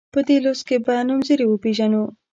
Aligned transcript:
په 0.13 0.19
دې 0.27 0.37
لوست 0.43 0.63
کې 0.67 0.77
به 0.85 0.95
نومځري 1.07 1.45
وپيژنو. 1.47 2.03